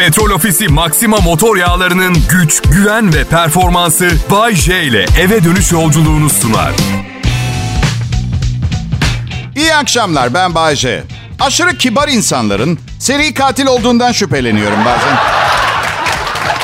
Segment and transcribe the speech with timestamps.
[0.00, 6.30] Petrol Ofisi Maxima motor yağlarının güç, güven ve performansı Bay J ile eve dönüş yolculuğunu
[6.30, 6.72] sunar.
[9.56, 11.04] İyi akşamlar ben Bayce.
[11.40, 15.18] Aşırı kibar insanların seri katil olduğundan şüpheleniyorum bazen.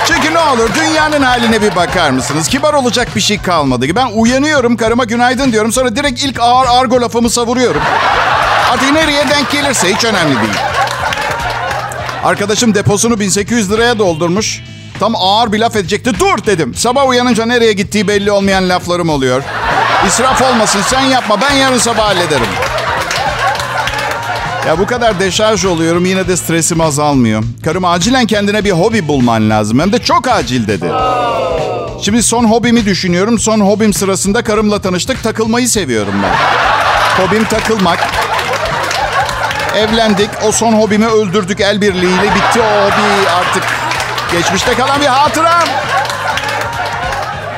[0.06, 2.48] Çünkü ne olur dünyanın haline bir bakar mısınız?
[2.48, 3.86] Kibar olacak bir şey kalmadı.
[3.96, 5.72] Ben uyanıyorum karıma günaydın diyorum.
[5.72, 7.82] Sonra direkt ilk ağır argo lafımı savuruyorum.
[8.70, 10.75] Artık nereye denk gelirse hiç önemli değil.
[12.24, 14.62] Arkadaşım deposunu 1800 liraya doldurmuş.
[15.00, 16.20] Tam ağır bir laf edecekti.
[16.20, 16.74] Dur dedim.
[16.74, 19.42] Sabah uyanınca nereye gittiği belli olmayan laflarım oluyor.
[20.06, 22.46] İsraf olmasın sen yapma ben yarın sabah hallederim.
[24.66, 27.42] Ya bu kadar deşarj oluyorum yine de stresim azalmıyor.
[27.64, 29.80] Karım acilen kendine bir hobi bulman lazım.
[29.80, 30.90] Hem de çok acil dedi.
[32.02, 33.38] Şimdi son hobimi düşünüyorum.
[33.38, 35.22] Son hobim sırasında karımla tanıştık.
[35.22, 36.34] Takılmayı seviyorum ben.
[37.26, 37.98] Hobim takılmak.
[39.76, 40.30] Evlendik.
[40.48, 42.22] O son hobimi öldürdük el birliğiyle.
[42.22, 43.62] Bitti o hobi artık.
[44.32, 45.68] Geçmişte kalan bir hatıram.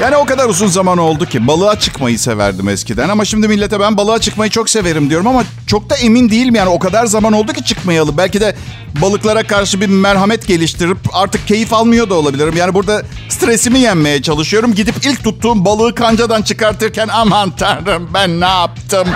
[0.00, 3.96] Yani o kadar uzun zaman oldu ki balığa çıkmayı severdim eskiden ama şimdi millete ben
[3.96, 7.52] balığa çıkmayı çok severim diyorum ama çok da emin değilim yani o kadar zaman oldu
[7.52, 8.16] ki çıkmayalı.
[8.16, 8.56] Belki de
[9.02, 12.56] balıklara karşı bir merhamet geliştirip artık keyif almıyor da olabilirim.
[12.56, 14.74] Yani burada stresimi yenmeye çalışıyorum.
[14.74, 19.08] Gidip ilk tuttuğum balığı kancadan çıkartırken aman tanrım ben ne yaptım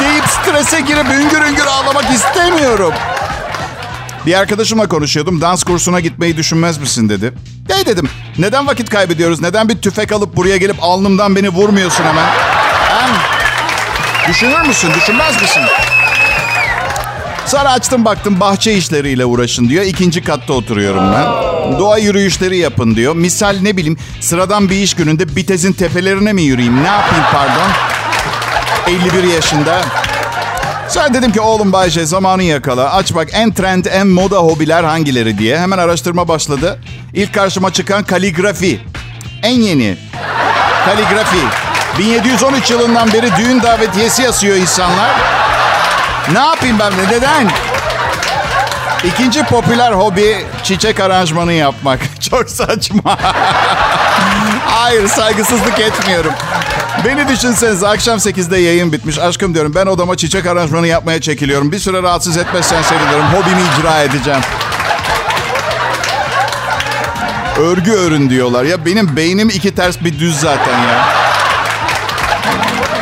[0.00, 2.92] deyip strese girip üngür üngür ağlamak istemiyorum.
[4.26, 5.40] Bir arkadaşımla konuşuyordum.
[5.40, 7.32] Dans kursuna gitmeyi düşünmez misin dedi.
[7.68, 8.08] Ne dedim.
[8.38, 9.40] Neden vakit kaybediyoruz?
[9.40, 12.26] Neden bir tüfek alıp buraya gelip alnımdan beni vurmuyorsun hemen?
[12.88, 13.10] Hem
[14.28, 14.94] düşünür müsün?
[14.94, 15.62] Düşünmez misin?
[17.46, 19.84] Sonra açtım baktım bahçe işleriyle uğraşın diyor.
[19.84, 21.26] İkinci katta oturuyorum ben.
[21.78, 23.16] Doğa yürüyüşleri yapın diyor.
[23.16, 26.82] Misal ne bileyim sıradan bir iş gününde Bitez'in tepelerine mi yürüyeyim?
[26.82, 27.70] Ne yapayım pardon?
[28.86, 29.80] 51 yaşında.
[30.88, 32.94] Sonra dedim ki oğlum Bayşe zamanı yakala.
[32.94, 35.58] Aç bak en trend, en moda hobiler hangileri diye.
[35.58, 36.78] Hemen araştırma başladı.
[37.14, 38.80] İlk karşıma çıkan kaligrafi.
[39.42, 39.96] En yeni.
[40.84, 41.36] Kaligrafi.
[41.98, 45.10] 1713 yılından beri düğün davetiyesi yazıyor insanlar.
[46.32, 47.50] Ne yapayım ben de neden?
[49.04, 52.00] İkinci popüler hobi çiçek aranjmanı yapmak.
[52.30, 53.18] Çok saçma.
[54.66, 56.32] Hayır saygısızlık etmiyorum.
[57.04, 59.18] Beni düşünseniz akşam 8'de yayın bitmiş.
[59.18, 61.72] Aşkım diyorum ben odama çiçek aranjmanı yapmaya çekiliyorum.
[61.72, 63.24] Bir süre rahatsız etmezsen sevinirim.
[63.24, 64.40] Hobimi icra edeceğim.
[67.58, 68.64] Örgü örün diyorlar.
[68.64, 71.08] Ya benim beynim iki ters bir düz zaten ya.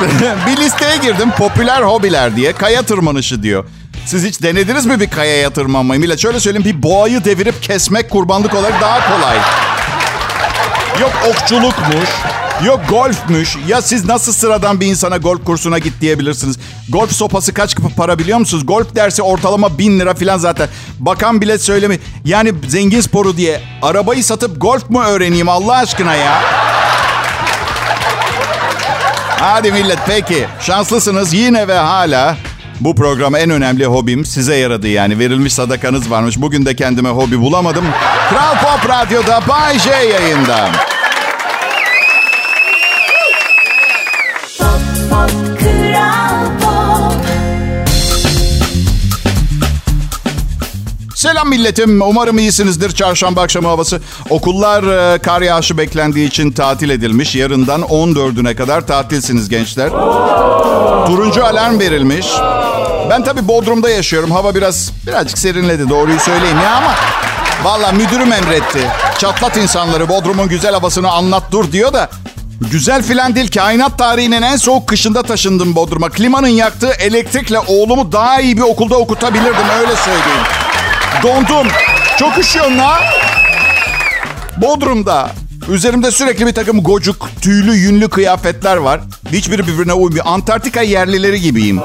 [0.46, 2.52] bir listeye girdim popüler hobiler diye.
[2.52, 3.64] Kaya tırmanışı diyor.
[4.06, 6.00] Siz hiç denediniz mi bir kayaya tırmanmayı?
[6.00, 9.36] Millet şöyle söyleyeyim bir boğayı devirip kesmek kurbanlık olarak daha kolay.
[11.00, 12.08] Yok okçulukmuş.
[12.62, 13.56] Yok golfmüş.
[13.68, 16.56] Ya siz nasıl sıradan bir insana golf kursuna git diyebilirsiniz.
[16.88, 18.66] Golf sopası kaç para biliyor musunuz?
[18.66, 20.68] Golf dersi ortalama bin lira falan zaten.
[20.98, 21.98] Bakan bile söylemi.
[22.24, 26.42] Yani zengin sporu diye arabayı satıp golf mu öğreneyim Allah aşkına ya?
[29.40, 30.46] Hadi millet peki.
[30.60, 32.36] Şanslısınız yine ve hala
[32.80, 35.18] bu program en önemli hobim size yaradı yani.
[35.18, 36.40] Verilmiş sadakanız varmış.
[36.40, 37.84] Bugün de kendime hobi bulamadım.
[38.30, 40.68] Kral Pop Radyo'da Bay J yayında.
[51.24, 52.02] Selam milletim.
[52.02, 52.90] Umarım iyisinizdir.
[52.90, 54.00] Çarşamba akşamı havası.
[54.30, 57.34] Okullar e, kar yağışı beklendiği için tatil edilmiş.
[57.34, 59.90] Yarından 14'üne kadar tatilsiniz gençler.
[61.06, 62.26] Turuncu alarm verilmiş.
[63.10, 64.30] Ben tabii Bodrum'da yaşıyorum.
[64.30, 66.94] Hava biraz birazcık serinledi doğruyu söyleyeyim ya ama...
[67.64, 68.80] Valla müdürüm emretti.
[69.18, 72.10] Çatlat insanları Bodrum'un güzel havasını anlat dur diyor da...
[72.60, 73.50] Güzel filan değil.
[73.50, 76.08] Kainat tarihinin en soğuk kışında taşındım Bodrum'a.
[76.08, 80.44] Klimanın yaktığı elektrikle oğlumu daha iyi bir okulda okutabilirdim öyle söyleyeyim.
[81.22, 81.68] Dondum.
[82.18, 83.00] Çok üşüyorum la.
[84.56, 85.30] Bodrum'da.
[85.68, 89.00] Üzerimde sürekli bir takım gocuk, tüylü, yünlü kıyafetler var.
[89.32, 90.24] Hiçbiri birbirine uymuyor.
[90.28, 91.80] Antarktika yerlileri gibiyim.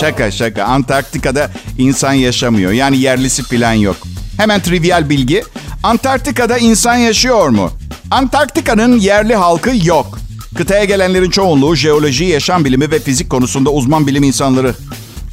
[0.00, 0.64] Şaka şaka.
[0.64, 2.72] Antarktika'da insan yaşamıyor.
[2.72, 3.96] Yani yerlisi falan yok.
[4.36, 5.44] Hemen trivial bilgi.
[5.82, 7.70] Antarktika'da insan yaşıyor mu?
[8.10, 10.18] Antarktika'nın yerli halkı yok.
[10.56, 14.74] Kıtaya gelenlerin çoğunluğu jeoloji, yaşam bilimi ve fizik konusunda uzman bilim insanları.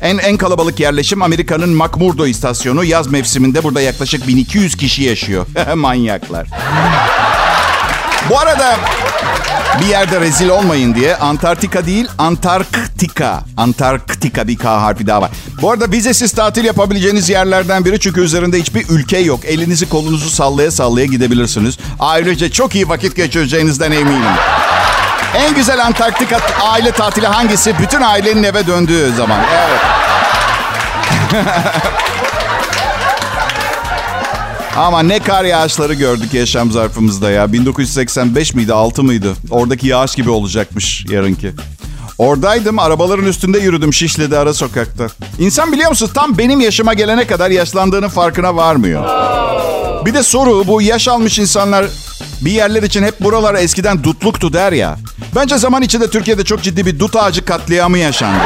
[0.02, 2.84] En en kalabalık yerleşim Amerika'nın McMurdo istasyonu.
[2.84, 5.46] Yaz mevsiminde burada yaklaşık 1200 kişi yaşıyor.
[5.76, 6.48] Manyaklar.
[8.30, 8.76] Bu arada
[9.82, 13.44] bir yerde rezil olmayın diye Antarktika değil Antarktika.
[13.58, 15.32] Antarktika bir K harfi daha var.
[15.62, 19.46] Bu arada vizesiz tatil yapabileceğiniz yerlerden biri çünkü üzerinde hiçbir ülke yok.
[19.46, 21.78] Elinizi kolunuzu sallaya sallaya gidebilirsiniz.
[22.00, 24.22] Ayrıca çok iyi vakit geçireceğinizden eminim.
[25.36, 27.80] En güzel Antarktika aile tatili hangisi?
[27.80, 29.40] Bütün ailenin eve döndüğü zaman.
[29.54, 29.82] Evet.
[34.78, 37.54] Ama ne kar yağışları gördük yaşam zarfımızda ya.
[37.54, 39.34] 1985 miydi 6 mıydı?
[39.50, 41.52] Oradaki yağış gibi olacakmış yarınki.
[42.18, 45.08] Oradaydım arabaların üstünde yürüdüm Şişli'de ara sokakta.
[45.40, 49.04] İnsan biliyor musun tam benim yaşıma gelene kadar yaşlandığının farkına varmıyor.
[50.06, 51.86] Bir de soru bu yaş almış insanlar
[52.42, 54.98] bir yerler için hep buralar eskiden dutluktu der ya.
[55.36, 58.44] Bence zaman içinde Türkiye'de çok ciddi bir dut ağacı katliamı yaşandı.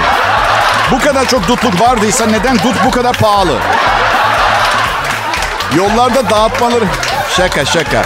[0.91, 3.57] Bu kadar çok dutluk vardıysa neden dut bu kadar pahalı?
[5.77, 6.85] Yollarda dağıtmaları...
[7.37, 8.05] Şaka şaka.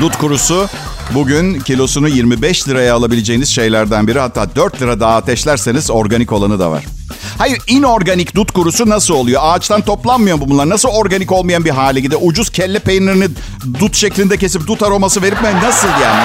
[0.00, 0.68] Dut kurusu
[1.10, 4.20] bugün kilosunu 25 liraya alabileceğiniz şeylerden biri.
[4.20, 6.84] Hatta 4 lira daha ateşlerseniz organik olanı da var.
[7.38, 9.40] Hayır inorganik dut kurusu nasıl oluyor?
[9.44, 10.68] Ağaçtan toplanmıyor mu bunlar?
[10.68, 12.20] Nasıl organik olmayan bir hale gidiyor?
[12.24, 13.28] Ucuz kelle peynirini
[13.80, 15.48] dut şeklinde kesip dut aroması verip mi?
[15.62, 16.24] Nasıl yani?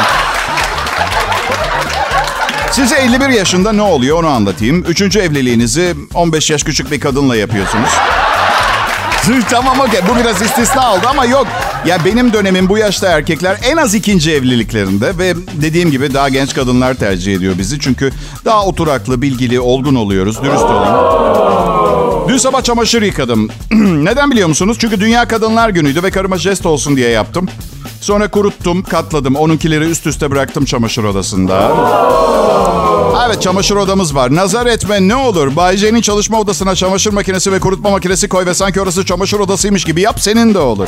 [2.72, 4.84] Size 51 yaşında ne oluyor onu anlatayım.
[4.88, 7.90] Üçüncü evliliğinizi 15 yaş küçük bir kadınla yapıyorsunuz.
[9.50, 11.48] Tamam okey bu biraz istisna oldu ama yok.
[11.86, 16.54] Ya benim dönemim bu yaşta erkekler en az ikinci evliliklerinde ve dediğim gibi daha genç
[16.54, 17.80] kadınlar tercih ediyor bizi.
[17.80, 18.12] Çünkü
[18.45, 20.44] daha oturaklı, bilgili, olgun oluyoruz.
[20.44, 20.95] Dürüst olayım.
[22.30, 23.50] Dün sabah çamaşır yıkadım.
[24.06, 24.77] Neden biliyor musunuz?
[24.81, 27.50] Çünkü Dünya Kadınlar Günü'ydü ve karıma jest olsun diye yaptım.
[28.01, 29.36] Sonra kuruttum, katladım.
[29.36, 31.71] Onunkileri üst üste bıraktım çamaşır odasında.
[33.25, 34.36] Evet çamaşır odamız var.
[34.36, 35.56] Nazar etme ne olur.
[35.56, 40.01] Bay çalışma odasına çamaşır makinesi ve kurutma makinesi koy ve sanki orası çamaşır odasıymış gibi
[40.01, 40.88] yap senin de olur.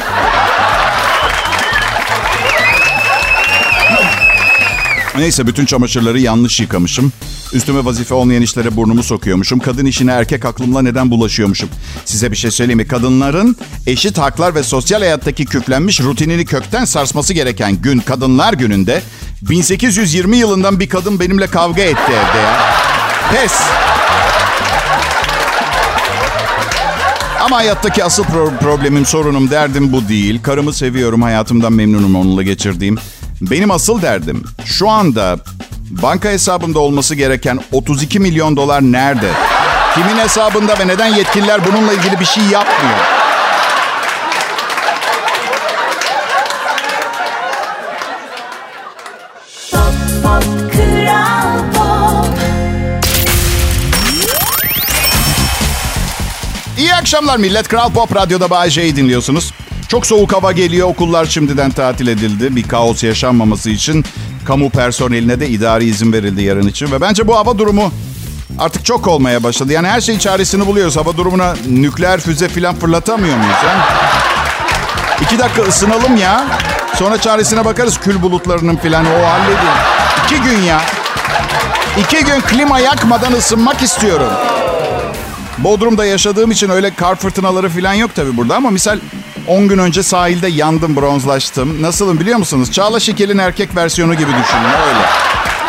[5.17, 7.11] Neyse bütün çamaşırları yanlış yıkamışım.
[7.53, 9.59] Üstüme vazife olmayan işlere burnumu sokuyormuşum.
[9.59, 11.69] Kadın işine erkek aklımla neden bulaşıyormuşum?
[12.05, 12.87] Size bir şey söyleyeyim mi?
[12.87, 13.57] Kadınların
[13.87, 19.01] eşit haklar ve sosyal hayattaki küflenmiş rutinini kökten sarsması gereken gün Kadınlar Günü'nde
[19.41, 22.59] 1820 yılından bir kadın benimle kavga etti evde ya.
[23.33, 23.53] Pes.
[27.41, 30.43] Ama hayattaki asıl pro- problemim, sorunum, derdim bu değil.
[30.43, 32.97] Karımı seviyorum, hayatımdan memnunum onunla geçirdiğim.
[33.41, 35.37] Benim asıl derdim şu anda
[35.89, 39.29] banka hesabımda olması gereken 32 milyon dolar nerede?
[39.95, 42.97] Kimin hesabında ve neden yetkililer bununla ilgili bir şey yapmıyor?
[56.81, 57.67] İyi akşamlar millet.
[57.67, 59.53] Kral Pop Radyo'da Bay J'yi dinliyorsunuz.
[59.87, 60.87] Çok soğuk hava geliyor.
[60.87, 62.55] Okullar şimdiden tatil edildi.
[62.55, 64.05] Bir kaos yaşanmaması için
[64.45, 66.91] kamu personeline de idari izin verildi yarın için.
[66.91, 67.91] Ve bence bu hava durumu
[68.59, 69.73] artık çok olmaya başladı.
[69.73, 70.97] Yani her şeyin çaresini buluyoruz.
[70.97, 73.57] Hava durumuna nükleer füze falan fırlatamıyor muyuz?
[75.21, 76.45] İki dakika ısınalım ya.
[76.95, 79.05] Sonra çaresine bakarız kül bulutlarının falan.
[79.05, 79.69] O halledin.
[80.25, 80.81] İki gün ya.
[81.97, 84.29] İki gün klima yakmadan ısınmak istiyorum.
[85.57, 88.99] Bodrum'da yaşadığım için öyle kar fırtınaları falan yok tabii burada ama misal
[89.47, 91.81] 10 gün önce sahilde yandım, bronzlaştım.
[91.81, 92.71] Nasılım biliyor musunuz?
[92.71, 95.05] Çağla Şikel'in erkek versiyonu gibi düşünün öyle.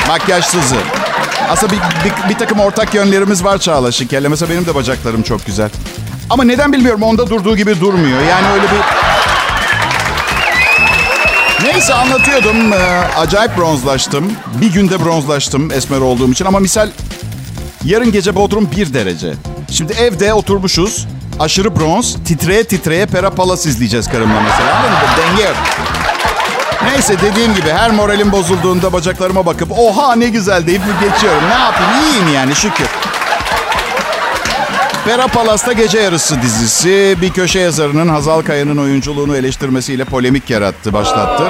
[0.09, 0.77] Makyajsızı.
[1.51, 4.29] Aslında bir, bir, bir takım ortak yönlerimiz var Çağla Şikel'le.
[4.29, 5.71] Mesela benim de bacaklarım çok güzel.
[6.31, 8.21] Ama neden bilmiyorum onda durduğu gibi durmuyor.
[8.23, 8.81] Yani öyle bir...
[11.67, 12.73] Neyse anlatıyordum.
[12.73, 12.77] Ee,
[13.17, 14.33] acayip bronzlaştım.
[14.61, 16.45] Bir günde bronzlaştım esmer olduğum için.
[16.45, 16.89] Ama misal
[17.85, 19.35] Yarın gece Bodrum 1 derece.
[19.73, 21.07] Şimdi evde oturmuşuz.
[21.41, 24.77] Aşırı bronz, titreye titreye Pera Palas izleyeceğiz karımla mesela.
[24.77, 24.97] Anladın?
[25.17, 25.53] Denge.
[26.85, 31.43] Neyse dediğim gibi her moralim bozulduğunda bacaklarıma bakıp oha ne güzel deyip geçiyorum.
[31.49, 32.87] Ne yapayım iyiyim yani şükür.
[35.05, 41.45] Pera Palas'ta Gece Yarısı dizisi bir köşe yazarının Hazal Kaya'nın oyunculuğunu eleştirmesiyle polemik yarattı, başlattı.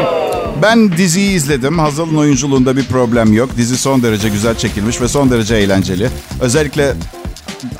[0.62, 1.78] Ben diziyi izledim.
[1.78, 3.50] Hazal'ın oyunculuğunda bir problem yok.
[3.56, 6.08] Dizi son derece güzel çekilmiş ve son derece eğlenceli.
[6.40, 6.94] Özellikle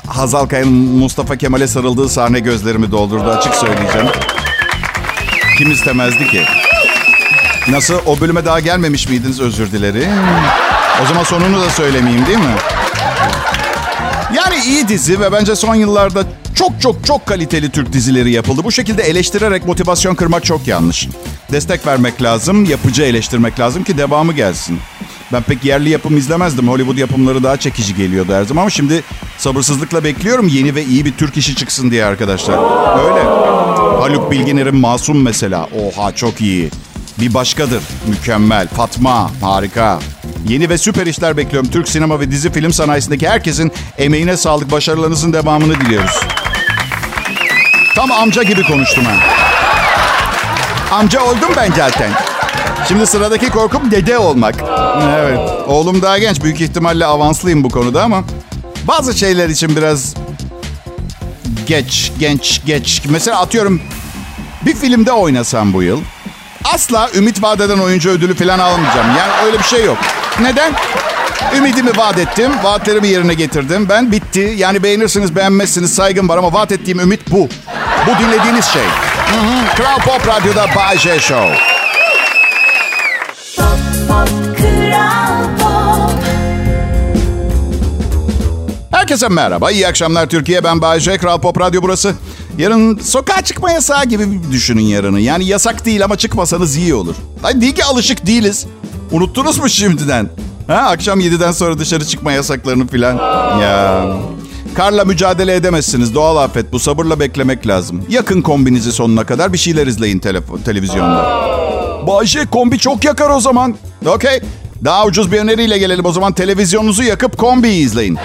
[0.07, 4.07] Hazal Kaya'nın Mustafa Kemal'e sarıldığı sahne gözlerimi doldurdu açık söyleyeceğim.
[5.57, 6.41] Kim istemezdi ki?
[7.69, 7.99] Nasıl?
[8.05, 10.09] O bölüme daha gelmemiş miydiniz özür dilerim.
[11.03, 12.55] O zaman sonunu da söylemeyeyim değil mi?
[14.35, 16.23] Yani iyi dizi ve bence son yıllarda
[16.55, 18.61] çok çok çok kaliteli Türk dizileri yapıldı.
[18.63, 21.07] Bu şekilde eleştirerek motivasyon kırmak çok yanlış.
[21.51, 24.79] Destek vermek lazım, yapıcı eleştirmek lazım ki devamı gelsin.
[25.33, 26.67] Ben pek yerli yapım izlemezdim.
[26.67, 29.03] Hollywood yapımları daha çekici geliyordu her zaman ama şimdi
[29.37, 32.57] sabırsızlıkla bekliyorum yeni ve iyi bir Türk işi çıksın diye arkadaşlar.
[33.03, 33.23] Öyle.
[33.99, 35.67] Haluk Bilginer'in Masum mesela.
[35.85, 36.69] Oha çok iyi.
[37.19, 37.83] Bir başkadır.
[38.07, 38.67] Mükemmel.
[38.67, 39.31] Fatma.
[39.41, 39.99] Harika.
[40.47, 41.69] Yeni ve süper işler bekliyorum.
[41.69, 46.19] Türk sinema ve dizi film sanayisindeki herkesin emeğine sağlık, başarılarınızın devamını diliyoruz.
[47.95, 49.15] Tam amca gibi konuştum ha.
[50.91, 52.11] Amca oldum ben zaten.
[52.87, 54.55] Şimdi sıradaki korkum dede olmak.
[55.17, 55.39] Evet.
[55.67, 56.43] Oğlum daha genç.
[56.43, 58.23] Büyük ihtimalle avanslıyım bu konuda ama
[58.87, 60.13] bazı şeyler için biraz
[61.67, 63.01] geç, genç, geç.
[63.09, 63.81] Mesela atıyorum
[64.65, 66.01] Bir filmde oynasam bu yıl
[66.63, 69.07] asla ümit vaat eden oyuncu ödülü falan almayacağım.
[69.17, 69.97] Yani öyle bir şey yok.
[70.41, 70.73] Neden?
[71.57, 72.51] Ümidimi vaat ettim.
[72.63, 73.89] Vaatlerimi yerine getirdim.
[73.89, 74.53] Ben bitti.
[74.57, 77.49] Yani beğenirsiniz beğenmezsiniz saygım var ama vaat ettiğim ümit bu.
[78.07, 78.83] Bu dinlediğiniz şey.
[78.83, 79.75] Hı.
[79.75, 81.72] Kral Pop Radyo'da Bay J Show.
[89.03, 89.71] Herkese merhaba.
[89.71, 90.63] İyi akşamlar Türkiye.
[90.63, 91.17] Ben Bay J.
[91.17, 92.13] Kral Pop Radyo burası.
[92.57, 95.19] Yarın sokağa çıkma yasağı gibi düşünün yarını.
[95.19, 97.15] Yani yasak değil ama çıkmasanız iyi olur.
[97.43, 98.65] Ay değil ki alışık değiliz.
[99.11, 100.29] Unuttunuz mu şimdiden?
[100.67, 103.15] Ha, akşam 7'den sonra dışarı çıkma yasaklarını filan.
[103.61, 104.05] Ya.
[104.75, 106.15] Karla mücadele edemezsiniz.
[106.15, 106.79] Doğal afet bu.
[106.79, 108.05] Sabırla beklemek lazım.
[108.09, 111.25] Yakın kombinizi sonuna kadar bir şeyler izleyin telefon, televizyonda.
[112.07, 113.75] Bayşe kombi çok yakar o zaman.
[114.05, 114.41] Okey.
[114.85, 116.33] Daha ucuz bir öneriyle gelelim o zaman.
[116.33, 118.17] Televizyonunuzu yakıp kombiyi izleyin.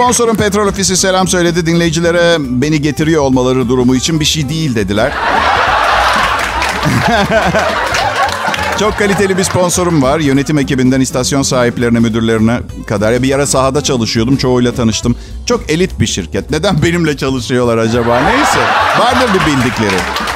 [0.00, 1.66] Sponsorum Petrol Ofisi selam söyledi.
[1.66, 5.12] Dinleyicilere beni getiriyor olmaları durumu için bir şey değil dediler.
[8.78, 10.18] Çok kaliteli bir sponsorum var.
[10.20, 13.22] Yönetim ekibinden istasyon sahiplerine, müdürlerine kadar.
[13.22, 14.36] Bir ara sahada çalışıyordum.
[14.36, 15.16] Çoğuyla tanıştım.
[15.46, 16.50] Çok elit bir şirket.
[16.50, 18.20] Neden benimle çalışıyorlar acaba?
[18.20, 18.60] Neyse.
[18.98, 20.29] Vardır bir bildikleri.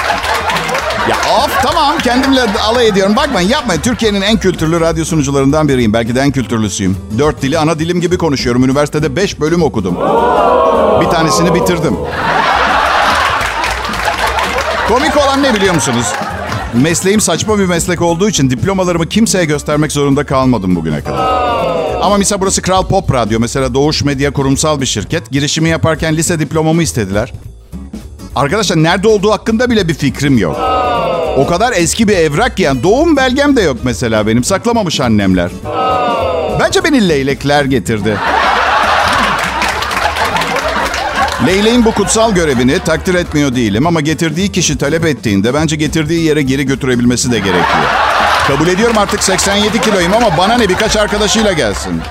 [1.08, 3.16] Ya of tamam kendimle alay ediyorum.
[3.16, 3.80] Bakmayın yapmayın.
[3.80, 5.92] Türkiye'nin en kültürlü radyo sunucularından biriyim.
[5.92, 6.96] Belki de en kültürlüsüyüm.
[7.18, 8.64] Dört dili ana dilim gibi konuşuyorum.
[8.64, 9.94] Üniversitede beş bölüm okudum.
[11.00, 11.96] Bir tanesini bitirdim.
[14.88, 16.06] Komik olan ne biliyor musunuz?
[16.74, 21.44] Mesleğim saçma bir meslek olduğu için diplomalarımı kimseye göstermek zorunda kalmadım bugüne kadar.
[22.02, 23.40] Ama mesela burası Kral Pop Radyo.
[23.40, 25.30] Mesela Doğuş Medya kurumsal bir şirket.
[25.30, 27.32] Girişimi yaparken lise diplomamı istediler.
[28.36, 30.56] Arkadaşlar nerede olduğu hakkında bile bir fikrim yok.
[31.36, 34.44] O kadar eski bir evrak ki yani doğum belgem de yok mesela benim.
[34.44, 35.50] Saklamamış annemler.
[36.60, 38.16] Bence beni leylekler getirdi.
[41.46, 46.42] Leyleğin bu kutsal görevini takdir etmiyor değilim ama getirdiği kişi talep ettiğinde bence getirdiği yere
[46.42, 47.84] geri götürebilmesi de gerekiyor.
[48.46, 52.02] Kabul ediyorum artık 87 kiloyum ama bana ne birkaç arkadaşıyla gelsin.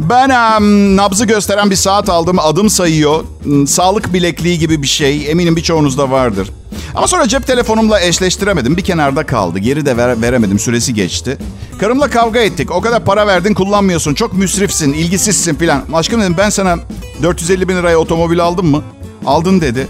[0.00, 2.38] Ben em, nabzı gösteren bir saat aldım.
[2.38, 3.24] Adım sayıyor.
[3.42, 5.30] Hmm, Sağlık bilekliği gibi bir şey.
[5.30, 6.50] Eminim birçoğunuzda vardır.
[6.94, 8.76] Ama sonra cep telefonumla eşleştiremedim.
[8.76, 9.58] Bir kenarda kaldı.
[9.58, 10.58] Geri de ver- veremedim.
[10.58, 11.38] Süresi geçti.
[11.80, 12.70] Karımla kavga ettik.
[12.70, 14.14] O kadar para verdin kullanmıyorsun.
[14.14, 15.82] Çok müsrifsin, ilgisizsin filan.
[15.94, 16.76] Aşkım dedim ben sana
[17.22, 18.82] 450 bin liraya otomobil aldım mı?
[19.26, 19.88] Aldın dedi.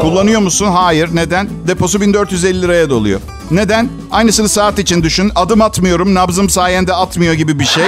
[0.00, 0.66] Kullanıyor musun?
[0.66, 1.10] Hayır.
[1.12, 1.48] Neden?
[1.66, 3.20] Deposu 1450 liraya doluyor.
[3.50, 3.88] Neden?
[4.10, 5.32] Aynısını saat için düşün.
[5.34, 7.84] Adım atmıyorum, nabzım sayende atmıyor gibi bir şey.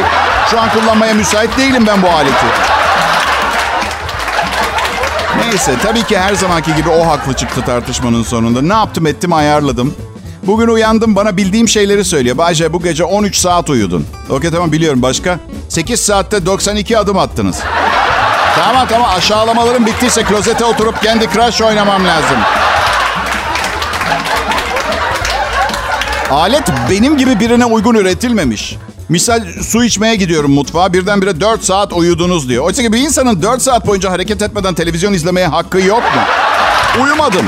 [0.50, 2.47] Şu an kullanmaya müsait değilim ben bu aleti.
[5.38, 8.62] Neyse tabii ki her zamanki gibi o haklı çıktı tartışmanın sonunda.
[8.62, 9.95] Ne yaptım ettim ayarladım.
[10.43, 12.38] Bugün uyandım bana bildiğim şeyleri söylüyor.
[12.38, 14.07] Bayce bu gece 13 saat uyudun.
[14.31, 15.38] Okey tamam biliyorum başka.
[15.69, 17.59] 8 saatte 92 adım attınız.
[18.57, 22.37] Tamam tamam aşağılamalarım bittiyse klozete oturup Candy Crush oynamam lazım.
[26.30, 28.76] Alet benim gibi birine uygun üretilmemiş.
[29.08, 32.64] Misal su içmeye gidiyorum mutfağa birdenbire 4 saat uyudunuz diyor.
[32.64, 36.20] Oysa ki bir insanın 4 saat boyunca hareket etmeden televizyon izlemeye hakkı yok mu?
[37.04, 37.46] Uyumadım.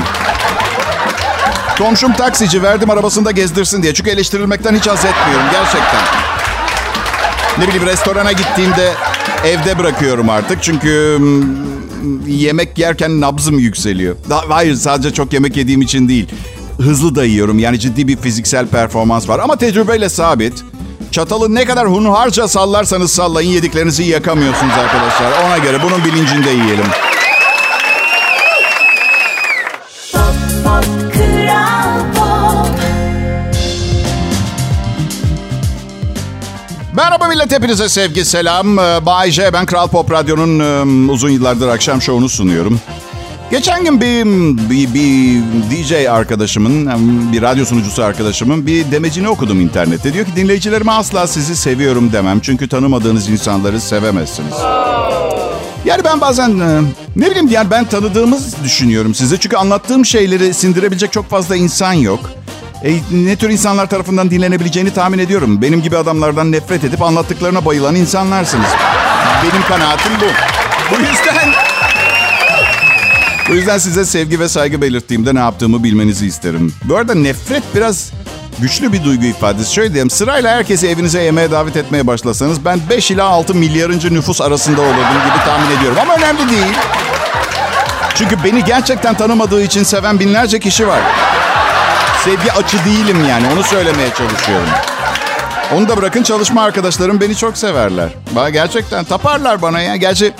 [1.77, 3.93] Komşum taksici verdim arabasında gezdirsin diye.
[3.93, 6.01] Çünkü eleştirilmekten hiç haz etmiyorum gerçekten.
[7.59, 8.93] Ne bileyim restorana gittiğimde
[9.45, 10.63] evde bırakıyorum artık.
[10.63, 11.19] Çünkü
[12.27, 14.15] yemek yerken nabzım yükseliyor.
[14.49, 16.29] Hayır sadece çok yemek yediğim için değil.
[16.83, 17.59] Hızlı da yiyorum.
[17.59, 19.39] Yani ciddi bir fiziksel performans var.
[19.39, 20.63] Ama tecrübeyle sabit.
[21.11, 25.45] Çatalı ne kadar hunharca sallarsanız sallayın yediklerinizi yakamıyorsunuz arkadaşlar.
[25.45, 26.85] Ona göre bunun bilincinde yiyelim.
[30.11, 30.23] Pop
[30.63, 32.79] pop kral pop
[36.93, 38.79] Merhaba millet hepinize sevgi selam.
[38.79, 42.79] Ee, Bay J ben Kral Pop Radyo'nun e, uzun yıllardır akşam şovunu sunuyorum.
[43.51, 44.25] Geçen gün bir,
[44.69, 46.89] bir, bir DJ arkadaşımın,
[47.33, 50.13] bir radyo sunucusu arkadaşımın bir demecini okudum internette.
[50.13, 52.39] Diyor ki dinleyicilerime asla sizi seviyorum demem.
[52.39, 54.53] Çünkü tanımadığınız insanları sevemezsiniz.
[55.85, 56.81] Yani ben bazen e,
[57.15, 59.37] ne bileyim yani ben tanıdığımız düşünüyorum size.
[59.39, 62.31] Çünkü anlattığım şeyleri sindirebilecek çok fazla insan yok.
[62.83, 65.61] E, ne tür insanlar tarafından dinlenebileceğini tahmin ediyorum.
[65.61, 68.69] Benim gibi adamlardan nefret edip anlattıklarına bayılan insanlarsınız.
[69.43, 70.25] Benim kanaatim bu.
[70.95, 71.72] Bu yüzden...
[73.49, 76.73] Bu yüzden size sevgi ve saygı belirttiğimde ne yaptığımı bilmenizi isterim.
[76.83, 78.11] Bu arada nefret biraz
[78.59, 79.73] güçlü bir duygu ifadesi.
[79.73, 82.65] Şöyle diyeyim, sırayla herkesi evinize yemeğe davet etmeye başlasanız...
[82.65, 85.97] ...ben 5 ila 6 milyarıncı nüfus arasında olurdum gibi tahmin ediyorum.
[86.01, 86.73] Ama önemli değil.
[88.15, 91.01] Çünkü beni gerçekten tanımadığı için seven binlerce kişi var.
[92.23, 94.69] Sevgi açı değilim yani onu söylemeye çalışıyorum.
[95.75, 98.09] Onu da bırakın çalışma arkadaşlarım beni çok severler.
[98.53, 99.95] Gerçekten taparlar bana ya.
[99.95, 100.33] Gerçi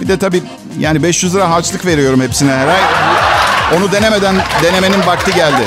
[0.00, 0.42] bir de tabii
[0.78, 2.80] Yani 500 lira harçlık veriyorum hepsine her ay.
[3.76, 5.62] Onu denemeden denemenin vakti geldi.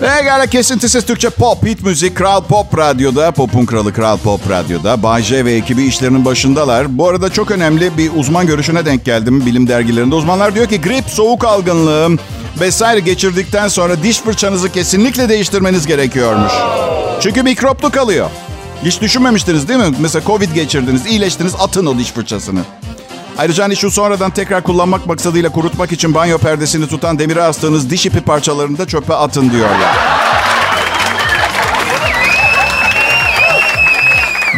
[0.00, 5.02] Pekala kesintisiz Türkçe pop, hit müzik, Kral Pop Radyo'da, Pop'un kralı Kral Pop Radyo'da.
[5.02, 6.98] Bay J ve ekibi işlerinin başındalar.
[6.98, 10.14] Bu arada çok önemli bir uzman görüşüne denk geldim bilim dergilerinde.
[10.14, 12.18] Uzmanlar diyor ki grip, soğuk algınlığı
[12.60, 16.52] vesaire geçirdikten sonra diş fırçanızı kesinlikle değiştirmeniz gerekiyormuş.
[17.20, 18.30] Çünkü mikroplu kalıyor.
[18.84, 19.94] Hiç düşünmemiştiniz değil mi?
[19.98, 22.60] Mesela Covid geçirdiniz, iyileştiniz, atın o diş fırçasını.
[23.38, 28.06] Ayrıca hani şu sonradan tekrar kullanmak maksadıyla kurutmak için banyo perdesini tutan demire astığınız diş
[28.06, 29.96] ipi parçalarını da çöpe atın diyorlar.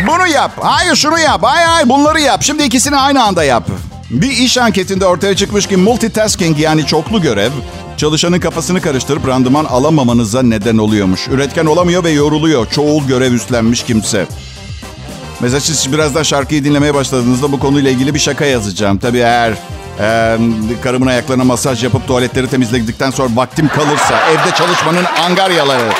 [0.07, 0.53] Bunu yap.
[0.61, 1.41] Hayır şunu yap.
[1.43, 2.43] Hayır hayır bunları yap.
[2.43, 3.65] Şimdi ikisini aynı anda yap.
[4.11, 7.51] Bir iş anketinde ortaya çıkmış ki multitasking yani çoklu görev
[7.97, 11.29] çalışanın kafasını karıştırıp randıman alamamanıza neden oluyormuş.
[11.29, 14.27] Üretken olamıyor ve yoruluyor çoğul görev üstlenmiş kimse.
[15.41, 18.99] Mesela siz birazdan şarkıyı dinlemeye başladığınızda bu konuyla ilgili bir şaka yazacağım.
[18.99, 19.53] Tabii eğer
[20.01, 20.37] e,
[20.83, 25.93] karımın ayaklarına masaj yapıp tuvaletleri temizledikten sonra vaktim kalırsa evde çalışmanın angaryaları.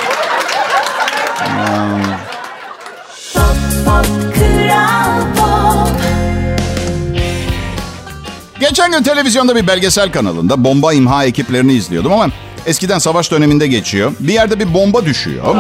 [3.85, 4.07] Pop
[8.61, 12.29] Geçen gün televizyonda bir belgesel kanalında bomba imha ekiplerini izliyordum ama
[12.67, 14.13] eskiden savaş döneminde geçiyor.
[14.21, 15.57] Bir yerde bir bomba düşüyor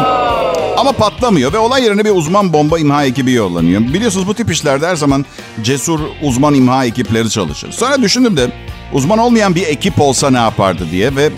[0.76, 3.80] ama patlamıyor ve olay yerine bir uzman bomba imha ekibi yollanıyor.
[3.80, 5.25] Biliyorsunuz bu tip işlerde her zaman
[5.62, 7.73] cesur uzman imha ekipleri çalışır.
[7.73, 8.52] Sonra düşündüm de
[8.92, 11.30] uzman olmayan bir ekip olsa ne yapardı diye ve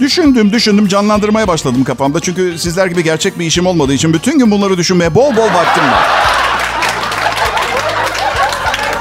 [0.00, 2.20] düşündüm düşündüm canlandırmaya başladım kafamda.
[2.20, 5.84] Çünkü sizler gibi gerçek bir işim olmadığı için bütün gün bunları düşünmeye bol bol vaktim
[5.84, 6.04] var.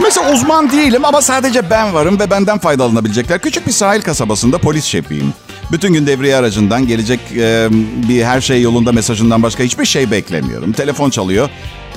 [0.01, 3.39] Mesela uzman değilim ama sadece ben varım ve benden faydalanabilecekler.
[3.39, 5.33] Küçük bir sahil kasabasında polis şefiyim.
[5.71, 7.67] Bütün gün devriye aracından gelecek e,
[8.09, 10.71] bir her şey yolunda mesajından başka hiçbir şey beklemiyorum.
[10.73, 11.49] Telefon çalıyor.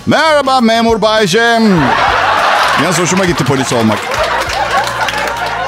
[0.07, 1.81] Merhaba memur Baycem.
[2.83, 3.99] Yalnız hoşuma gitti polis olmak.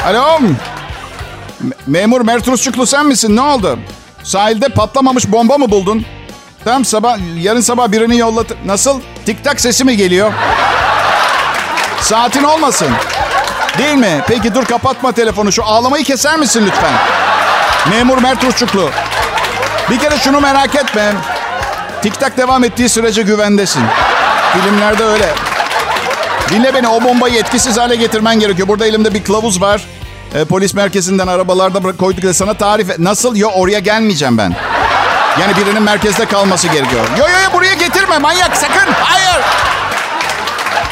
[0.07, 0.39] Alo.
[0.39, 3.37] Me- memur Mert Rusçuklu sen misin?
[3.37, 3.79] Ne oldu?
[4.23, 6.05] Sahilde patlamamış bomba mı buldun?
[6.65, 8.45] Tamam sabah, yarın sabah birini yolla.
[8.67, 9.01] Nasıl?
[9.27, 10.33] Tik tak sesi mi geliyor?
[12.01, 12.89] Saatin olmasın.
[13.79, 14.21] Değil mi?
[14.29, 15.53] Peki dur kapatma telefonu.
[15.53, 16.93] Şu ağlamayı keser misin lütfen?
[17.89, 18.91] Memur Mert Uççuklu.
[19.91, 21.13] Bir kere şunu merak etme.
[22.03, 23.83] Tik tak devam ettiği sürece güvendesin.
[24.53, 25.29] Filmlerde öyle.
[26.51, 28.69] Dinle beni o bombayı etkisiz hale getirmen gerekiyor.
[28.69, 29.83] Burada elimde bir kılavuz var.
[30.35, 32.99] Ee, polis merkezinden arabalarda koyduk da sana tarif et.
[32.99, 33.37] Nasıl?
[33.37, 34.55] Yo oraya gelmeyeceğim ben.
[35.41, 37.05] Yani birinin merkezde kalması gerekiyor.
[37.19, 38.93] Yo yo yo buraya getirme manyak sakın.
[39.03, 39.41] Hayır.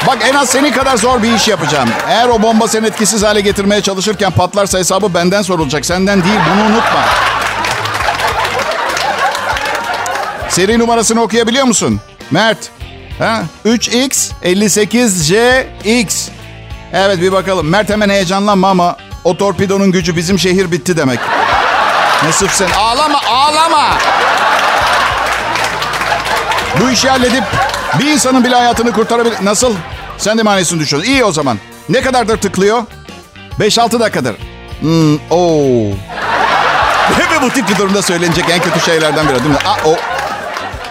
[0.09, 1.89] Bak en az senin kadar zor bir iş yapacağım.
[2.07, 5.85] Eğer o bomba seni etkisiz hale getirmeye çalışırken patlarsa hesabı benden sorulacak.
[5.85, 7.05] Senden değil bunu unutma.
[10.49, 11.99] Seri numarasını okuyabiliyor musun?
[12.31, 12.57] Mert.
[13.19, 13.43] Ha?
[13.65, 16.29] 3X 58JX.
[16.93, 17.69] Evet bir bakalım.
[17.69, 21.19] Mert hemen heyecanlanma ama o torpidonun gücü bizim şehir bitti demek.
[22.31, 22.69] Sırf sen.
[22.79, 23.97] Ağlama ağlama.
[26.81, 27.43] Bu işi halledip
[27.99, 29.37] bir insanın bile hayatını kurtarabilir.
[29.41, 29.75] Nasıl?
[30.19, 31.11] Sen de mahanesini düşüyorsun.
[31.11, 31.57] İyi o zaman.
[31.89, 32.83] Ne kadardır tıklıyor?
[33.59, 34.35] 5-6 dakikadır.
[34.79, 35.89] Hmm, oo.
[37.19, 39.57] Ve bu tip bir durumda söylenecek en kötü şeylerden biri değil mi?
[39.65, 39.95] Aa, o.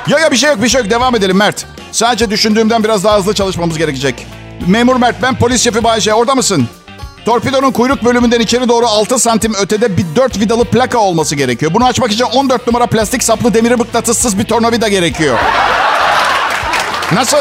[0.08, 0.90] Ya ya bir şey yok bir şey yok.
[0.90, 1.66] Devam edelim Mert.
[1.92, 4.26] Sadece düşündüğümden biraz daha hızlı çalışmamız gerekecek.
[4.66, 6.14] Memur Mert ben polis şefi Bayşe.
[6.14, 6.68] Orada mısın?
[7.24, 11.74] Torpidonun kuyruk bölümünden içeri doğru 6 santim ötede bir 4 vidalı plaka olması gerekiyor.
[11.74, 15.38] Bunu açmak için 14 numara plastik saplı demiri mıknatıssız bir tornavida gerekiyor.
[17.12, 17.38] Nasıl?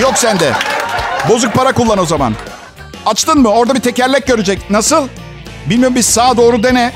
[0.00, 0.52] Yok sende.
[1.28, 2.34] Bozuk para kullan o zaman.
[3.06, 3.48] Açtın mı?
[3.48, 4.70] Orada bir tekerlek görecek.
[4.70, 5.08] Nasıl?
[5.66, 6.92] Bilmiyorum bir sağa doğru dene.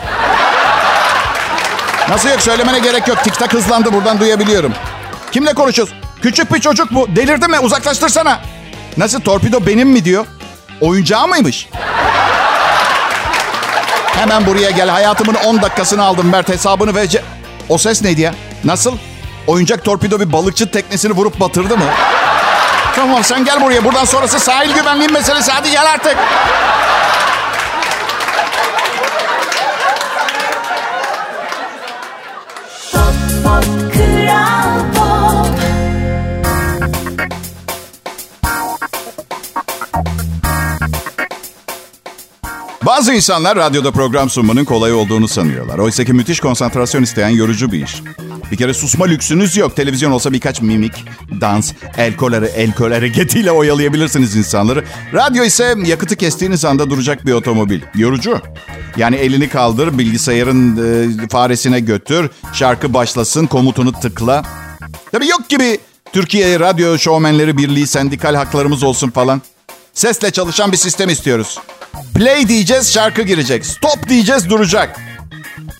[2.09, 2.41] Nasıl yok?
[2.41, 3.25] Söylemene gerek yok.
[3.25, 3.93] Tik tak hızlandı.
[3.93, 4.73] Buradan duyabiliyorum.
[5.33, 5.95] Kimle konuşuyoruz?
[6.23, 7.17] Küçük bir çocuk bu.
[7.17, 7.59] Delirdi mi?
[7.59, 8.41] Uzaklaştırsana.
[8.97, 9.21] Nasıl?
[9.21, 10.27] Torpido benim mi diyor?
[10.81, 11.69] Oyuncağı mıymış?
[14.07, 14.89] Hemen buraya gel.
[14.89, 16.49] Hayatımın 10 dakikasını aldım Mert.
[16.49, 17.07] Hesabını ve...
[17.69, 18.35] O ses neydi ya?
[18.65, 18.97] Nasıl?
[19.47, 21.85] Oyuncak torpido bir balıkçı teknesini vurup batırdı mı?
[22.99, 23.85] Tamam sen gel buraya.
[23.85, 25.53] Buradan sonrası sahil güvenliği meselesi.
[25.53, 26.17] Hadi gel artık.
[42.87, 45.79] Bazı insanlar radyoda program sunmanın kolay olduğunu sanıyorlar.
[45.79, 48.03] Oysa ki müthiş konsantrasyon isteyen yorucu bir iş.
[48.53, 49.77] Bir kere susma lüksünüz yok.
[49.77, 51.05] Televizyon olsa birkaç mimik,
[51.41, 54.85] dans, el kol, hare- el kol hareketiyle oyalayabilirsiniz insanları.
[55.15, 57.81] Radyo ise yakıtı kestiğiniz anda duracak bir otomobil.
[57.95, 58.41] Yorucu.
[58.97, 60.77] Yani elini kaldır, bilgisayarın
[61.25, 64.43] e, faresine götür, şarkı başlasın, komutunu tıkla.
[65.13, 65.79] Tabii yok gibi
[66.13, 69.43] Türkiye Radyo Şovmenleri Birliği sendikal haklarımız olsun falan.
[69.95, 71.59] Sesle çalışan bir sistem istiyoruz.
[72.15, 73.67] Play diyeceğiz şarkı girecek.
[73.67, 75.01] Stop diyeceğiz duracak.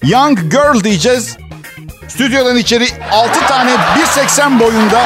[0.05, 1.37] Young girl diyeceğiz.
[2.09, 5.01] Stüdyodan içeri 6 tane 1.80 boyunda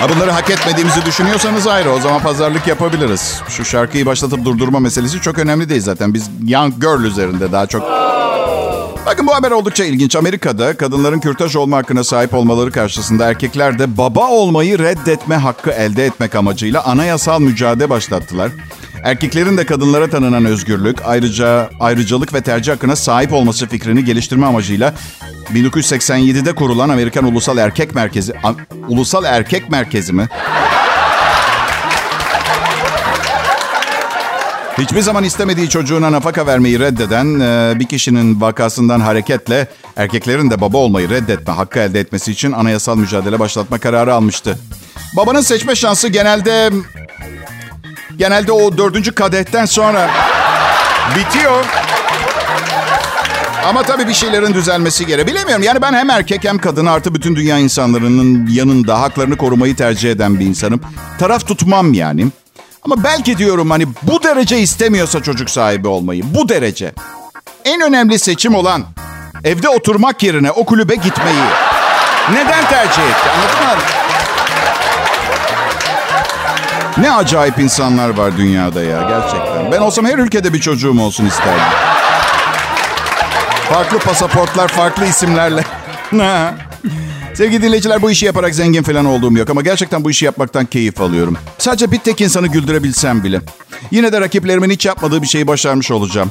[0.00, 1.90] Ha bunları hak etmediğimizi düşünüyorsanız ayrı.
[1.92, 3.40] O zaman pazarlık yapabiliriz.
[3.48, 6.14] Şu şarkıyı başlatıp durdurma meselesi çok önemli değil zaten.
[6.14, 7.82] Biz Young Girl üzerinde daha çok...
[9.06, 10.16] Bakın bu haber oldukça ilginç.
[10.16, 16.06] Amerika'da kadınların kürtaj olma hakkına sahip olmaları karşısında erkekler de baba olmayı reddetme hakkı elde
[16.06, 18.50] etmek amacıyla anayasal mücadele başlattılar.
[19.04, 24.94] Erkeklerin de kadınlara tanınan özgürlük, ayrıca ayrıcalık ve tercih hakkına sahip olması fikrini geliştirme amacıyla
[25.54, 28.54] 1987'de kurulan Amerikan Ulusal Erkek Merkezi, A-
[28.88, 30.28] Ulusal Erkek Merkezi mi?
[34.78, 40.78] Hiçbir zaman istemediği çocuğuna nafaka vermeyi reddeden e, bir kişinin vakasından hareketle erkeklerin de baba
[40.78, 44.58] olmayı reddetme hakkı elde etmesi için anayasal mücadele başlatma kararı almıştı.
[45.16, 46.70] Babanın seçme şansı genelde
[48.20, 50.10] genelde o dördüncü kadetten sonra
[51.16, 51.64] bitiyor.
[53.64, 55.26] Ama tabii bir şeylerin düzelmesi gerek.
[55.26, 60.10] Bilemiyorum yani ben hem erkek hem kadın artı bütün dünya insanlarının yanında haklarını korumayı tercih
[60.10, 60.80] eden bir insanım.
[61.18, 62.26] Taraf tutmam yani.
[62.82, 66.22] Ama belki diyorum hani bu derece istemiyorsa çocuk sahibi olmayı.
[66.34, 66.92] Bu derece.
[67.64, 68.84] En önemli seçim olan
[69.44, 71.44] evde oturmak yerine o kulübe gitmeyi.
[72.32, 73.99] Neden tercih etti anladın mı?
[77.00, 79.72] Ne acayip insanlar var dünyada ya gerçekten.
[79.72, 81.62] Ben olsam her ülkede bir çocuğum olsun isterdim.
[83.72, 85.64] Farklı pasaportlar, farklı isimlerle.
[87.34, 91.00] Sevgili dinleyiciler bu işi yaparak zengin falan olduğum yok ama gerçekten bu işi yapmaktan keyif
[91.00, 91.36] alıyorum.
[91.58, 93.40] Sadece bir tek insanı güldürebilsem bile.
[93.90, 96.30] Yine de rakiplerimin hiç yapmadığı bir şeyi başarmış olacağım.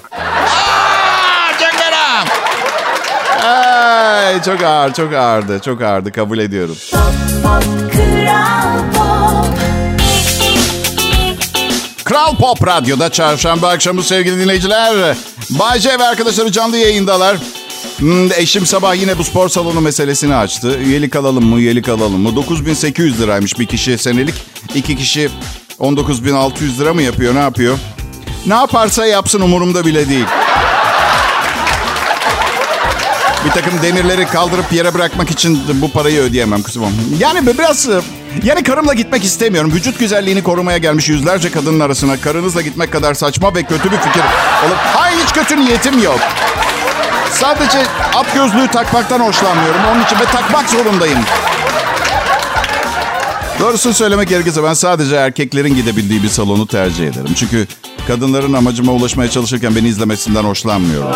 [3.46, 6.76] Ay, çok ağır, çok ağırdı, çok ağırdı kabul ediyorum.
[6.92, 8.69] Pop pop kral
[12.10, 15.18] Kral Pop Radyo'da çarşamba akşamı sevgili dinleyiciler.
[15.50, 17.38] Bay J ve arkadaşları canlı yayındalar.
[17.98, 20.78] Hmm, eşim sabah yine bu spor salonu meselesini açtı.
[20.80, 22.36] Üyelik alalım mı, üyelik alalım mı?
[22.36, 24.36] 9800 liraymış bir kişi senelik.
[24.76, 25.30] iki kişi
[25.80, 27.78] 19600 lira mı yapıyor, ne yapıyor?
[28.46, 30.26] Ne yaparsa yapsın umurumda bile değil.
[33.46, 36.84] Bir takım demirleri kaldırıp yere bırakmak için bu parayı ödeyemem kızım.
[37.20, 37.90] Yani biraz...
[38.44, 39.72] Yani karımla gitmek istemiyorum.
[39.74, 44.22] Vücut güzelliğini korumaya gelmiş yüzlerce kadının arasına karınızla gitmek kadar saçma ve kötü bir fikir
[44.66, 44.78] olup...
[44.94, 46.20] Hayır hiç kötü niyetim yok.
[47.32, 47.80] Sadece
[48.16, 49.82] at gözlüğü takmaktan hoşlanmıyorum.
[49.92, 51.20] Onun için ve takmak zorundayım.
[53.60, 57.34] Doğrusunu söylemek gerekirse ben sadece erkeklerin gidebildiği bir salonu tercih ederim.
[57.36, 57.68] Çünkü
[58.08, 61.12] kadınların amacıma ulaşmaya çalışırken beni izlemesinden hoşlanmıyorum.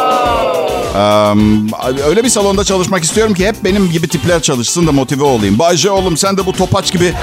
[0.93, 5.59] Eee, öyle bir salonda çalışmak istiyorum ki hep benim gibi tipler çalışsın da motive olayım.
[5.59, 7.13] Bayce oğlum sen de bu topaç gibi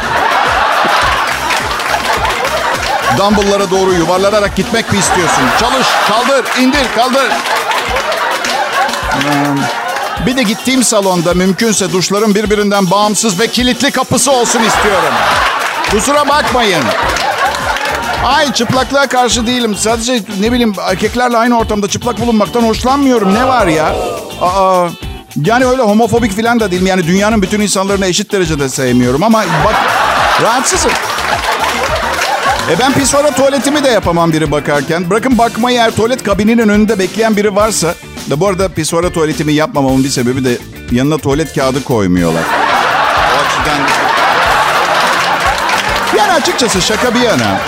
[3.19, 5.45] dumbbelllara doğru yuvarlanarak gitmek mi istiyorsun?
[5.61, 7.27] Çalış, kaldır, indir, kaldır.
[10.27, 15.15] Bir de gittiğim salonda mümkünse duşların birbirinden bağımsız ve kilitli kapısı olsun istiyorum.
[15.91, 16.85] Kusura bakmayın.
[18.25, 19.75] Ay çıplaklığa karşı değilim.
[19.75, 23.35] Sadece ne bileyim erkeklerle aynı ortamda çıplak bulunmaktan hoşlanmıyorum.
[23.35, 23.95] Ne var ya?
[24.41, 24.89] Aa,
[25.45, 26.87] yani öyle homofobik falan da değilim.
[26.87, 29.75] Yani dünyanın bütün insanlarını eşit derecede sevmiyorum ama bak
[30.43, 30.91] rahatsızım.
[32.71, 35.11] E ben pisvara tuvaletimi de yapamam biri bakarken.
[35.11, 37.95] Bırakın bakmayı eğer tuvalet kabininin önünde bekleyen biri varsa.
[38.31, 40.59] Da bu arada pisvara tuvaletimi yapmamamın bir sebebi de
[40.93, 42.43] yanına tuvalet kağıdı koymuyorlar.
[42.43, 43.81] O açıdan...
[46.19, 47.61] Yani açıkçası şaka bir yana.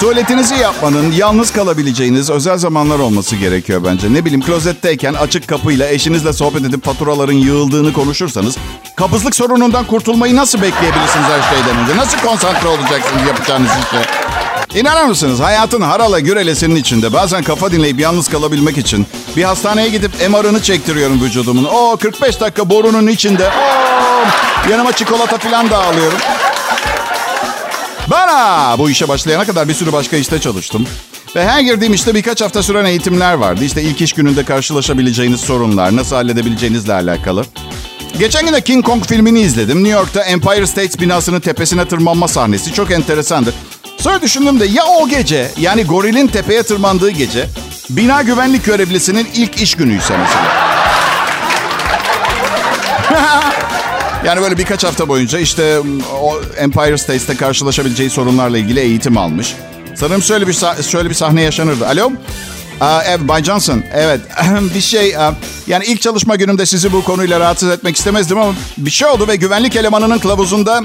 [0.00, 4.12] Tuvaletinizi yapmanın yalnız kalabileceğiniz özel zamanlar olması gerekiyor bence.
[4.12, 8.56] Ne bileyim klozetteyken açık kapıyla eşinizle sohbet edip faturaların yığıldığını konuşursanız...
[8.96, 11.96] ...kabızlık sorunundan kurtulmayı nasıl bekleyebilirsiniz her şeyden önce?
[11.96, 14.80] Nasıl konsantre olacaksınız yapacağınız işe?
[14.80, 20.30] İnanır mısınız hayatın harala gürelesinin içinde bazen kafa dinleyip yalnız kalabilmek için bir hastaneye gidip
[20.30, 21.64] MR'ını çektiriyorum vücudumun.
[21.64, 23.48] O 45 dakika borunun içinde.
[23.48, 26.18] Oo, yanıma çikolata falan da alıyorum.
[28.10, 30.86] Bana bu işe başlayana kadar bir sürü başka işte çalıştım.
[31.36, 33.64] Ve her girdiğim işte birkaç hafta süren eğitimler vardı.
[33.64, 37.44] İşte ilk iş gününde karşılaşabileceğiniz sorunlar, nasıl halledebileceğinizle alakalı.
[38.18, 39.84] Geçen gün de King Kong filmini izledim.
[39.84, 43.54] New York'ta Empire State binasının tepesine tırmanma sahnesi çok enteresandı.
[43.98, 47.46] Sonra düşündüm de ya o gece yani gorilin tepeye tırmandığı gece
[47.90, 50.63] bina güvenlik görevlisinin ilk iş günüyse mesela.
[54.24, 55.78] Yani böyle birkaç hafta boyunca işte
[56.22, 59.54] o Empire State'te karşılaşabileceği sorunlarla ilgili eğitim almış.
[59.94, 61.86] Sanırım şöyle bir şöyle bir sahne yaşanırdı.
[61.86, 62.12] Alo?
[62.80, 63.82] Aa, evet Bay Johnson.
[63.94, 64.20] Evet
[64.74, 65.16] bir şey
[65.66, 69.36] yani ilk çalışma günümde sizi bu konuyla rahatsız etmek istemezdim ama bir şey oldu ve
[69.36, 70.82] güvenlik elemanının kılavuzunda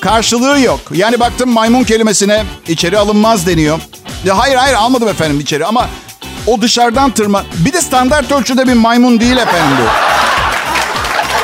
[0.00, 0.80] Karşılığı yok.
[0.92, 3.80] Yani baktım maymun kelimesine içeri alınmaz deniyor.
[4.24, 5.88] Ya hayır hayır almadım efendim içeri ama
[6.46, 7.44] o dışarıdan tırma.
[7.64, 10.10] Bir de standart ölçüde bir maymun değil efendim bu.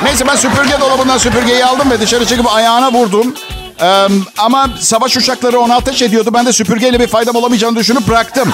[0.02, 3.34] Neyse ben süpürge dolabından süpürgeyi aldım ve dışarı çıkıp ayağına vurdum.
[3.82, 4.06] Ee,
[4.38, 6.30] ama savaş uçakları onu ateş ediyordu.
[6.34, 8.52] Ben de süpürgeyle bir faydam olamayacağını düşünüp bıraktım.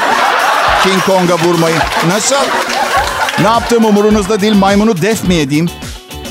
[0.82, 1.74] King Kong'a vurmayı.
[2.08, 2.36] Nasıl?
[3.38, 5.70] Ne yaptığım umurunuzda değil maymunu def mi edeyim?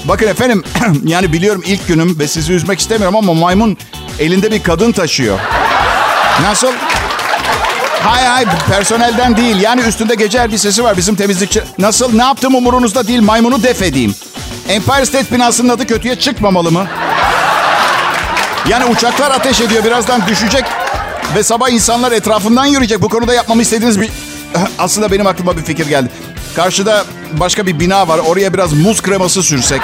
[0.05, 0.63] Bakın efendim
[1.05, 3.77] yani biliyorum ilk günüm ve sizi üzmek istemiyorum ama maymun
[4.19, 5.39] elinde bir kadın taşıyor.
[6.41, 6.71] Nasıl?
[8.03, 9.61] Hay hay personelden değil.
[9.61, 11.63] Yani üstünde gece elbisesi var bizim temizlikçi.
[11.77, 12.15] Nasıl?
[12.15, 13.21] Ne yaptığım umurunuzda değil.
[13.21, 14.15] Maymunu def edeyim.
[14.71, 16.87] Empire State binasının adı kötüye çıkmamalı mı?
[18.69, 19.85] Yani uçaklar ateş ediyor.
[19.85, 20.65] Birazdan düşecek.
[21.35, 23.01] Ve sabah insanlar etrafından yürüyecek.
[23.01, 24.09] Bu konuda yapmamı istediğiniz bir...
[24.79, 26.09] Aslında benim aklıma bir fikir geldi.
[26.55, 28.19] Karşıda başka bir bina var.
[28.19, 29.81] Oraya biraz muz kreması sürsek.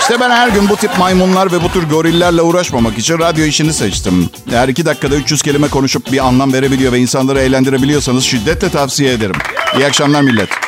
[0.00, 3.72] İşte ben her gün bu tip maymunlar ve bu tür gorillerle uğraşmamak için radyo işini
[3.72, 4.30] seçtim.
[4.52, 9.36] Eğer iki dakikada 300 kelime konuşup bir anlam verebiliyor ve insanları eğlendirebiliyorsanız şiddetle tavsiye ederim.
[9.76, 10.67] İyi akşamlar millet.